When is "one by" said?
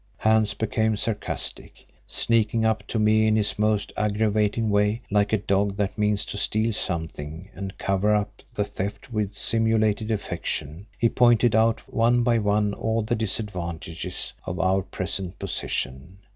11.87-12.39